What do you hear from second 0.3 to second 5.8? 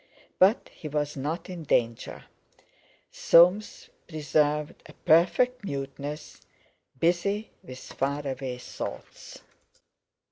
But he was not in danger. Soames preserved a perfect